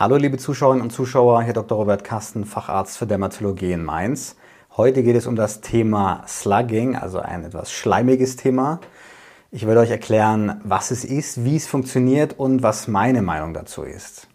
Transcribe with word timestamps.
Hallo 0.00 0.14
liebe 0.14 0.38
Zuschauerinnen 0.38 0.84
und 0.84 0.90
Zuschauer, 0.90 1.42
hier 1.42 1.54
Dr. 1.54 1.76
Robert 1.76 2.04
Kasten, 2.04 2.44
Facharzt 2.44 2.96
für 2.96 3.06
Dermatologie 3.08 3.72
in 3.72 3.84
Mainz. 3.84 4.36
Heute 4.76 5.02
geht 5.02 5.16
es 5.16 5.26
um 5.26 5.34
das 5.34 5.60
Thema 5.60 6.22
Slugging, 6.28 6.94
also 6.94 7.18
ein 7.18 7.42
etwas 7.42 7.72
schleimiges 7.72 8.36
Thema. 8.36 8.80
Ich 9.50 9.66
werde 9.66 9.80
euch 9.80 9.90
erklären, 9.90 10.60
was 10.62 10.92
es 10.92 11.04
ist, 11.04 11.42
wie 11.44 11.56
es 11.56 11.66
funktioniert 11.66 12.38
und 12.38 12.62
was 12.62 12.86
meine 12.86 13.22
Meinung 13.22 13.54
dazu 13.54 13.82
ist. 13.82 14.28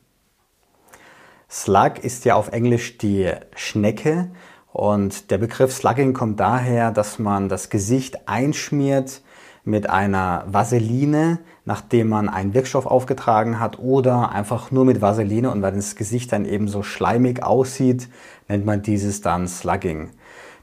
Slug 1.50 2.00
ist 2.04 2.26
ja 2.26 2.36
auf 2.36 2.50
Englisch 2.50 2.98
die 2.98 3.32
Schnecke 3.56 4.32
und 4.74 5.32
der 5.32 5.38
Begriff 5.38 5.72
Slugging 5.72 6.12
kommt 6.12 6.42
daher, 6.42 6.92
dass 6.92 7.20
man 7.20 7.48
das 7.48 7.70
Gesicht 7.70 8.28
einschmiert 8.28 9.22
mit 9.66 9.90
einer 9.90 10.44
Vaseline, 10.48 11.40
nachdem 11.66 12.10
man 12.10 12.28
einen 12.28 12.54
Wirkstoff 12.54 12.86
aufgetragen 12.86 13.60
hat 13.60 13.80
oder 13.80 14.32
einfach 14.32 14.72
nur 14.72 14.86
mit 14.86 15.02
Vaseline 15.02 15.50
und 15.52 15.62
weil 15.62 15.72
das 15.74 15.96
Gesicht 15.96 16.32
dann 16.32 16.46
eben 16.46 16.68
so 16.68 16.84
schleimig 16.84 17.44
aussieht, 17.44 18.10
nennt 18.50 18.66
man 18.66 18.82
dieses 18.82 19.22
dann 19.22 19.48
Slugging. 19.48 20.10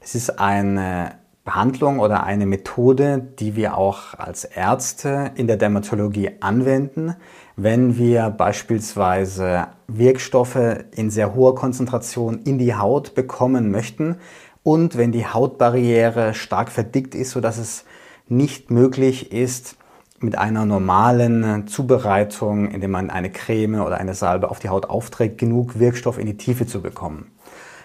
Es 0.00 0.14
ist 0.14 0.38
eine 0.38 1.12
Behandlung 1.44 1.98
oder 1.98 2.24
eine 2.24 2.44
Methode, 2.44 3.26
die 3.38 3.56
wir 3.56 3.76
auch 3.76 4.14
als 4.14 4.44
Ärzte 4.44 5.32
in 5.34 5.46
der 5.46 5.56
Dermatologie 5.56 6.32
anwenden, 6.40 7.16
wenn 7.56 7.96
wir 7.96 8.28
beispielsweise 8.30 9.68
Wirkstoffe 9.88 10.84
in 10.92 11.10
sehr 11.10 11.34
hoher 11.34 11.54
Konzentration 11.54 12.40
in 12.44 12.58
die 12.58 12.74
Haut 12.74 13.14
bekommen 13.14 13.70
möchten 13.70 14.16
und 14.62 14.98
wenn 14.98 15.12
die 15.12 15.26
Hautbarriere 15.26 16.34
stark 16.34 16.70
verdickt 16.70 17.14
ist, 17.14 17.30
sodass 17.30 17.58
es 17.58 17.84
nicht 18.30 18.70
möglich 18.70 19.32
ist, 19.32 19.76
mit 20.20 20.36
einer 20.36 20.66
normalen 20.66 21.66
Zubereitung, 21.66 22.70
indem 22.70 22.90
man 22.90 23.10
eine 23.10 23.30
Creme 23.30 23.80
oder 23.80 23.96
eine 23.98 24.14
Salbe 24.14 24.50
auf 24.50 24.58
die 24.58 24.68
Haut 24.68 24.86
aufträgt, 24.86 25.38
genug 25.38 25.78
Wirkstoff 25.78 26.18
in 26.18 26.26
die 26.26 26.36
Tiefe 26.36 26.66
zu 26.66 26.82
bekommen. 26.82 27.32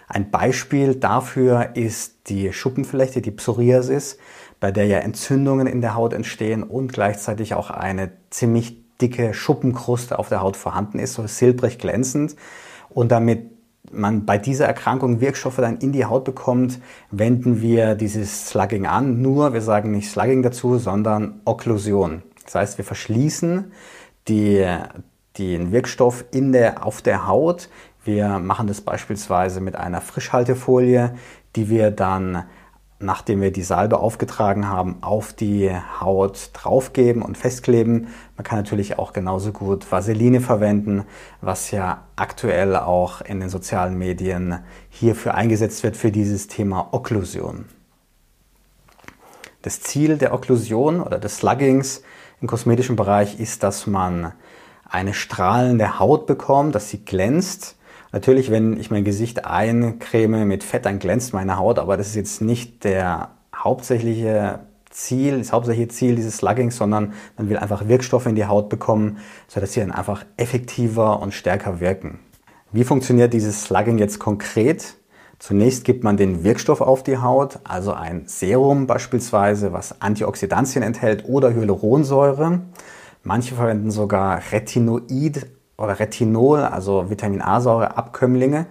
Ein 0.08 0.30
Beispiel 0.32 0.96
dafür 0.96 1.76
ist 1.76 2.30
die 2.30 2.54
Schuppenflechte, 2.54 3.22
die 3.22 3.32
Psoriasis, 3.32 4.18
bei 4.60 4.72
der 4.72 4.86
ja 4.86 5.00
Entzündungen 5.00 5.66
in 5.66 5.82
der 5.82 5.96
Haut 5.96 6.14
entstehen 6.14 6.64
und 6.64 6.94
gleichzeitig 6.94 7.54
auch 7.54 7.70
eine 7.70 8.12
ziemlich 8.30 8.78
dicke 9.02 9.34
Schuppenkruste 9.34 10.20
auf 10.20 10.30
der 10.30 10.42
Haut 10.42 10.58
vorhanden 10.58 11.00
ist, 11.00 11.14
so 11.14 11.26
silbrig 11.26 11.80
glänzend. 11.80 12.36
Und 12.90 13.12
damit 13.12 13.50
man 13.92 14.26
bei 14.26 14.38
dieser 14.38 14.66
Erkrankung 14.66 15.22
Wirkstoffe 15.22 15.58
dann 15.58 15.78
in 15.78 15.92
die 15.92 16.06
Haut 16.06 16.24
bekommt, 16.24 16.80
wenden 17.12 17.62
wir 17.62 17.96
dieses 17.96 18.50
Slugging 18.50 18.86
an. 18.86 19.22
Nur, 19.22 19.54
wir 19.54 19.62
sagen 19.62 19.92
nicht 19.92 20.10
Slugging 20.10 20.44
dazu, 20.44 20.78
sondern 20.78 21.42
Okklusion. 21.46 22.24
Das 22.44 22.56
heißt, 22.56 22.78
wir 22.78 22.86
verschließen 22.86 23.72
die, 24.28 24.66
den 25.38 25.72
Wirkstoff 25.72 26.26
in 26.32 26.52
der, 26.52 26.86
auf 26.86 27.02
der 27.02 27.28
Haut. 27.28 27.70
Wir 28.04 28.40
machen 28.40 28.68
das 28.68 28.82
beispielsweise 28.82 29.62
mit 29.62 29.76
einer 29.76 30.02
Frischhaltefolie, 30.02 31.16
die 31.56 31.70
wir 31.70 31.92
dann 31.92 32.44
nachdem 33.00 33.42
wir 33.42 33.52
die 33.52 33.64
Salbe 33.64 34.00
aufgetragen 34.00 34.70
haben, 34.70 34.98
auf 35.02 35.34
die 35.34 35.72
Haut 36.00 36.52
draufgeben 36.54 37.22
und 37.22 37.38
festkleben. 37.38 38.08
Man 38.38 38.44
kann 38.44 38.58
natürlich 38.58 38.98
auch 38.98 39.12
genauso 39.12 39.52
gut 39.52 39.92
Vaseline 39.92 40.40
verwenden, 40.40 41.04
was 41.42 41.72
ja 41.72 42.06
aktuell 42.16 42.76
auch 42.76 43.22
in 43.22 43.40
den 43.40 43.50
sozialen 43.50 43.98
Medien 43.98 44.60
hierfür 44.90 45.36
eingesetzt 45.36 45.84
wird 45.84 45.98
für 45.98 46.12
dieses 46.12 46.48
Thema 46.48 46.90
Okklusion. 46.92 47.66
Das 49.62 49.82
Ziel 49.82 50.18
der 50.18 50.34
Okklusion 50.34 51.02
oder 51.02 51.20
des 51.20 51.38
Sluggings 51.38 52.04
im 52.40 52.48
kosmetischen 52.48 52.96
Bereich 52.96 53.40
ist, 53.40 53.64
dass 53.64 53.88
man 53.88 54.34
eine 54.88 55.14
strahlende 55.14 56.00
Haut 56.00 56.28
bekommt, 56.28 56.76
dass 56.76 56.90
sie 56.90 57.04
glänzt 57.04 57.76
Natürlich, 58.16 58.50
wenn 58.50 58.80
ich 58.80 58.90
mein 58.92 59.04
Gesicht 59.04 59.44
eincreme 59.44 60.46
mit 60.46 60.64
Fett, 60.64 60.86
dann 60.86 61.00
glänzt 61.00 61.34
meine 61.34 61.58
Haut, 61.58 61.80
aber 61.80 61.98
das 61.98 62.08
ist 62.08 62.16
jetzt 62.16 62.42
nicht 62.42 62.86
der 62.86 63.32
hauptsächliche 63.54 64.62
Ziel, 64.90 65.40
das 65.40 65.52
hauptsächliche 65.52 65.90
Ziel 65.90 66.16
dieses 66.16 66.38
Sluggings, 66.38 66.78
sondern 66.78 67.12
man 67.38 67.50
will 67.50 67.58
einfach 67.58 67.90
Wirkstoffe 67.90 68.28
in 68.28 68.36
die 68.36 68.46
Haut 68.46 68.70
bekommen, 68.70 69.18
sodass 69.50 69.74
sie 69.74 69.82
dann 69.82 69.92
einfach 69.92 70.26
effektiver 70.38 71.22
und 71.22 71.34
stärker 71.34 71.82
wirken. 71.82 72.20
Wie 72.72 72.86
funktioniert 72.86 73.34
dieses 73.34 73.64
Slugging 73.64 73.98
jetzt 73.98 74.18
konkret? 74.18 74.96
Zunächst 75.38 75.84
gibt 75.84 76.06
man 76.06 76.16
den 76.16 76.46
Wirkstoff 76.46 76.80
auf 76.80 77.04
die 77.04 77.18
Haut, 77.18 77.60
also 77.66 77.92
ein 77.92 78.28
Serum 78.28 78.88
beispielsweise, 78.88 79.74
was 79.74 80.02
Antioxidantien 80.02 80.86
enthält 80.86 81.26
oder 81.28 81.54
Hyaluronsäure. 81.54 82.62
Manche 83.24 83.56
verwenden 83.56 83.92
sogar 83.92 84.42
Retinoid 84.54 85.48
oder 85.78 86.00
Retinol, 86.00 86.60
also 86.60 87.10
Vitamin 87.10 87.42
A-Säure-Abkömmlinge. 87.42 88.68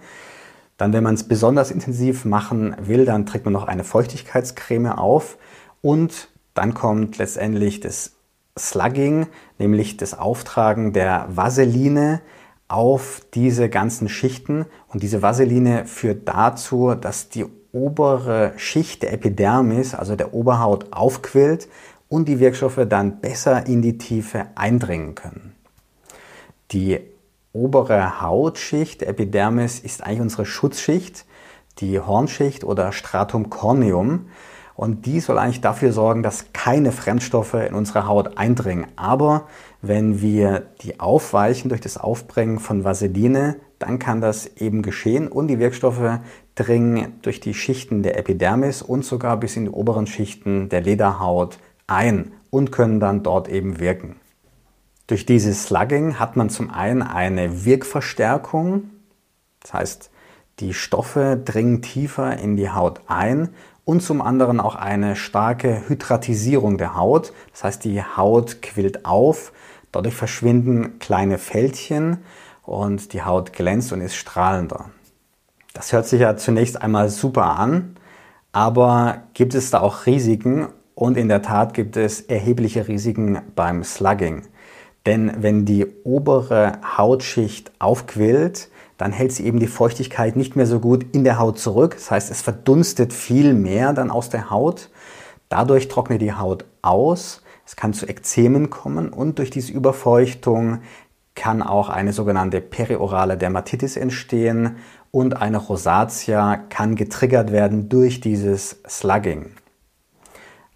Dann, 0.77 0.91
wenn 0.93 1.03
man 1.03 1.15
es 1.15 1.27
besonders 1.27 1.71
intensiv 1.71 2.25
machen 2.25 2.75
will, 2.79 3.05
dann 3.05 3.25
trägt 3.25 3.45
man 3.45 3.53
noch 3.53 3.67
eine 3.67 3.83
Feuchtigkeitscreme 3.83 4.87
auf 4.87 5.37
und 5.81 6.29
dann 6.53 6.73
kommt 6.73 7.17
letztendlich 7.17 7.79
das 7.79 8.13
Slugging, 8.57 9.27
nämlich 9.59 9.97
das 9.97 10.17
Auftragen 10.17 10.93
der 10.93 11.27
Vaseline 11.29 12.21
auf 12.67 13.21
diese 13.33 13.69
ganzen 13.69 14.09
Schichten. 14.09 14.65
Und 14.87 15.03
diese 15.03 15.21
Vaseline 15.21 15.85
führt 15.85 16.27
dazu, 16.27 16.95
dass 16.95 17.29
die 17.29 17.45
obere 17.73 18.53
Schicht 18.55 19.03
der 19.03 19.13
Epidermis, 19.13 19.93
also 19.93 20.15
der 20.15 20.33
Oberhaut, 20.33 20.93
aufquillt 20.93 21.67
und 22.07 22.27
die 22.29 22.39
Wirkstoffe 22.39 22.79
dann 22.87 23.19
besser 23.19 23.67
in 23.67 23.81
die 23.81 23.97
Tiefe 23.97 24.47
eindringen 24.55 25.15
können. 25.15 25.54
Die 26.71 26.99
obere 27.53 28.21
Hautschicht 28.21 29.01
der 29.01 29.09
Epidermis 29.09 29.79
ist 29.79 30.03
eigentlich 30.03 30.21
unsere 30.21 30.45
Schutzschicht, 30.45 31.25
die 31.79 31.99
Hornschicht 31.99 32.63
oder 32.63 32.91
Stratum 32.91 33.49
corneum. 33.49 34.27
Und 34.75 35.05
die 35.05 35.21
soll 35.21 35.37
eigentlich 35.37 35.61
dafür 35.61 35.93
sorgen, 35.93 36.21
dass 36.21 36.51
keine 36.51 36.91
Fremdstoffe 36.91 37.53
in 37.53 37.73
unsere 37.73 38.07
Haut 38.07 38.37
eindringen. 38.37 38.87
Aber 38.97 39.47
wenn 39.81 40.21
wir 40.21 40.65
die 40.81 40.99
aufweichen 40.99 41.69
durch 41.69 41.79
das 41.79 41.97
Aufbringen 41.97 42.59
von 42.59 42.83
Vaseline, 42.83 43.55
dann 43.79 43.99
kann 43.99 44.19
das 44.19 44.47
eben 44.57 44.81
geschehen 44.81 45.29
und 45.29 45.47
die 45.47 45.59
Wirkstoffe 45.59 46.19
dringen 46.55 47.19
durch 47.21 47.39
die 47.39 47.53
Schichten 47.53 48.03
der 48.03 48.17
Epidermis 48.17 48.81
und 48.81 49.05
sogar 49.05 49.37
bis 49.37 49.55
in 49.55 49.65
die 49.65 49.71
oberen 49.71 50.07
Schichten 50.07 50.67
der 50.67 50.81
Lederhaut 50.81 51.57
ein 51.87 52.33
und 52.49 52.71
können 52.71 52.99
dann 52.99 53.23
dort 53.23 53.47
eben 53.47 53.79
wirken. 53.79 54.17
Durch 55.07 55.25
dieses 55.25 55.65
Slugging 55.65 56.19
hat 56.19 56.35
man 56.35 56.49
zum 56.49 56.71
einen 56.71 57.03
eine 57.03 57.63
Wirkverstärkung, 57.65 58.89
das 59.61 59.73
heißt, 59.73 60.11
die 60.59 60.73
Stoffe 60.73 61.39
dringen 61.43 61.81
tiefer 61.83 62.37
in 62.37 62.55
die 62.55 62.71
Haut 62.71 63.01
ein 63.07 63.49
und 63.83 64.01
zum 64.01 64.21
anderen 64.21 64.59
auch 64.59 64.75
eine 64.75 65.15
starke 65.15 65.87
Hydratisierung 65.87 66.79
der 66.79 66.95
Haut, 66.95 67.33
das 67.51 67.63
heißt, 67.63 67.83
die 67.83 68.01
Haut 68.01 68.63
quillt 68.63 69.05
auf, 69.05 69.53
dadurch 69.91 70.15
verschwinden 70.15 70.97
kleine 70.97 71.37
Fältchen 71.37 72.17
und 72.63 73.13
die 73.13 73.21
Haut 73.21 73.53
glänzt 73.53 73.93
und 73.93 74.01
ist 74.01 74.15
strahlender. 74.15 74.89
Das 75.75 75.93
hört 75.93 76.07
sich 76.07 76.21
ja 76.21 76.35
zunächst 76.35 76.81
einmal 76.81 77.09
super 77.09 77.59
an, 77.59 77.95
aber 78.53 79.23
gibt 79.35 79.53
es 79.53 79.69
da 79.69 79.81
auch 79.81 80.07
Risiken 80.07 80.67
und 80.95 81.15
in 81.17 81.27
der 81.27 81.43
Tat 81.43 81.75
gibt 81.75 81.95
es 81.95 82.21
erhebliche 82.21 82.87
Risiken 82.87 83.41
beim 83.55 83.83
Slugging. 83.83 84.47
Denn 85.05 85.31
wenn 85.39 85.65
die 85.65 85.85
obere 86.03 86.79
Hautschicht 86.97 87.71
aufquillt, 87.79 88.69
dann 88.97 89.11
hält 89.11 89.33
sie 89.33 89.45
eben 89.45 89.59
die 89.59 89.67
Feuchtigkeit 89.67 90.35
nicht 90.35 90.55
mehr 90.55 90.65
so 90.65 90.79
gut 90.79 91.05
in 91.11 91.23
der 91.23 91.37
Haut 91.37 91.59
zurück. 91.59 91.95
Das 91.95 92.11
heißt, 92.11 92.31
es 92.31 92.41
verdunstet 92.41 93.13
viel 93.13 93.53
mehr 93.53 93.93
dann 93.93 94.09
aus 94.09 94.29
der 94.29 94.49
Haut. 94.49 94.89
Dadurch 95.49 95.89
trocknet 95.89 96.21
die 96.21 96.33
Haut 96.33 96.65
aus. 96.81 97.41
Es 97.65 97.75
kann 97.75 97.93
zu 97.93 98.07
Ekzemen 98.07 98.69
kommen 98.69 99.09
und 99.09 99.39
durch 99.39 99.49
diese 99.49 99.73
Überfeuchtung 99.73 100.79
kann 101.35 101.61
auch 101.61 101.89
eine 101.89 102.13
sogenannte 102.13 102.61
periorale 102.61 103.37
Dermatitis 103.37 103.97
entstehen 103.97 104.77
und 105.11 105.41
eine 105.41 105.57
Rosatia 105.57 106.57
kann 106.69 106.95
getriggert 106.95 107.51
werden 107.51 107.89
durch 107.89 108.21
dieses 108.21 108.81
Slugging. 108.87 109.51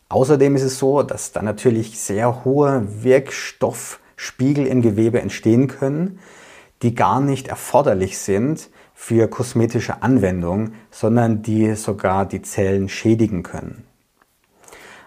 Außerdem 0.09 0.55
ist 0.55 0.63
es 0.63 0.79
so, 0.79 1.03
dass 1.03 1.31
da 1.31 1.41
natürlich 1.41 1.99
sehr 1.99 2.43
hohe 2.43 3.03
Wirkstoff 3.03 3.99
Spiegel 4.21 4.68
im 4.68 4.81
Gewebe 4.81 5.21
entstehen 5.21 5.69
können, 5.69 6.19
die 6.81 6.94
gar 6.94 7.21
nicht 7.21 7.48
erforderlich 7.48 8.18
sind 8.18 8.69
für 8.94 9.30
kosmetische 9.30 10.04
Anwendungen, 10.04 10.74
sondern 10.92 11.42
die 11.42 11.74
sogar 11.75 12.25
die 12.25 12.42
Zellen 12.42 12.89
schädigen 12.89 13.44
können. 13.44 13.86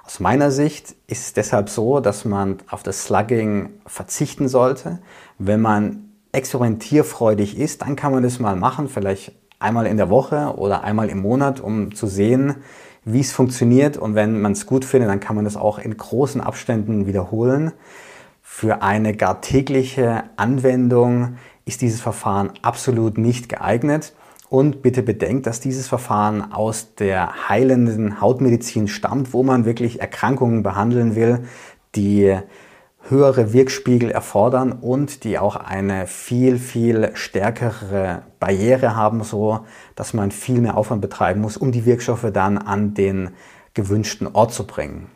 Aus 0.02 0.18
meiner 0.18 0.50
Sicht 0.50 0.96
ist 1.08 1.26
es 1.26 1.32
deshalb 1.34 1.68
so, 1.68 2.00
dass 2.00 2.24
man 2.24 2.60
auf 2.70 2.82
das 2.82 3.04
Slugging 3.04 3.74
verzichten 3.84 4.48
sollte. 4.48 5.00
Wenn 5.38 5.60
man 5.60 6.08
experimentierfreudig 6.32 7.58
ist, 7.58 7.82
dann 7.82 7.96
kann 7.96 8.12
man 8.12 8.22
das 8.22 8.40
mal 8.40 8.56
machen, 8.56 8.88
vielleicht 8.88 9.32
einmal 9.58 9.86
in 9.86 9.98
der 9.98 10.08
Woche 10.08 10.54
oder 10.56 10.84
einmal 10.84 11.10
im 11.10 11.20
Monat, 11.20 11.60
um 11.60 11.94
zu 11.94 12.06
sehen, 12.06 12.56
wie 13.04 13.20
es 13.20 13.32
funktioniert. 13.32 13.98
Und 13.98 14.14
wenn 14.14 14.40
man 14.40 14.52
es 14.52 14.64
gut 14.64 14.86
findet, 14.86 15.10
dann 15.10 15.20
kann 15.20 15.36
man 15.36 15.44
das 15.44 15.58
auch 15.58 15.78
in 15.78 15.94
großen 15.94 16.40
Abständen 16.40 17.06
wiederholen. 17.06 17.72
Für 18.54 18.80
eine 18.80 19.16
gar 19.16 19.40
tägliche 19.40 20.24
Anwendung 20.36 21.36
ist 21.64 21.80
dieses 21.80 22.00
Verfahren 22.00 22.52
absolut 22.60 23.18
nicht 23.18 23.48
geeignet. 23.48 24.12
Und 24.50 24.82
bitte 24.82 25.02
bedenkt, 25.02 25.46
dass 25.46 25.58
dieses 25.58 25.88
Verfahren 25.88 26.52
aus 26.52 26.94
der 26.94 27.48
heilenden 27.48 28.20
Hautmedizin 28.20 28.86
stammt, 28.86 29.32
wo 29.32 29.42
man 29.42 29.64
wirklich 29.64 30.00
Erkrankungen 30.00 30.62
behandeln 30.62 31.16
will, 31.16 31.40
die 31.96 32.36
höhere 33.08 33.52
Wirkspiegel 33.52 34.12
erfordern 34.12 34.70
und 34.72 35.24
die 35.24 35.38
auch 35.38 35.56
eine 35.56 36.06
viel, 36.06 36.58
viel 36.58 37.10
stärkere 37.14 38.22
Barriere 38.38 38.94
haben, 38.94 39.24
so 39.24 39.60
dass 39.96 40.12
man 40.14 40.30
viel 40.30 40.60
mehr 40.60 40.76
Aufwand 40.76 41.00
betreiben 41.00 41.40
muss, 41.40 41.56
um 41.56 41.72
die 41.72 41.84
Wirkstoffe 41.84 42.30
dann 42.32 42.58
an 42.58 42.94
den 42.94 43.30
gewünschten 43.74 44.28
Ort 44.28 44.52
zu 44.52 44.66
bringen. 44.66 45.06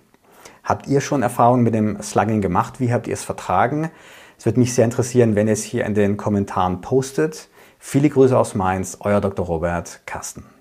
Habt 0.67 0.89
ihr 0.89 1.01
schon 1.01 1.23
Erfahrungen 1.23 1.63
mit 1.63 1.75
dem 1.75 2.03
Slugging 2.03 2.41
gemacht? 2.41 2.81
Wie 2.81 2.93
habt 2.93 3.07
ihr 3.07 3.15
es 3.15 3.23
vertragen? 3.23 3.93
Es 4.37 4.47
würde 4.47 4.59
mich 4.59 4.75
sehr 4.75 4.85
interessieren, 4.85 5.37
wenn 5.37 5.47
ihr 5.47 5.53
es 5.53 5.63
hier 5.63 5.87
in 5.87 5.95
den 5.95 6.17
Kommentaren 6.17 6.81
postet. 6.81 7.49
Viele 7.79 8.11
Grüße 8.11 8.37
aus 8.37 8.57
Mainz, 8.57 8.97
euer 8.99 9.21
Dr. 9.21 9.47
Robert 9.47 10.01
Carsten. 10.07 10.56